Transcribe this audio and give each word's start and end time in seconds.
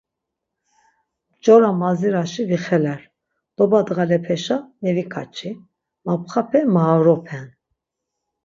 Mcora 1.33 1.69
mazirasi 1.81 2.41
vixeler. 2.51 2.99
Doba 3.57 3.79
ndğalepeşa 3.83 4.57
meviǩaçi. 4.81 5.51
Mapxape 6.05 6.59
maoropen. 6.73 7.45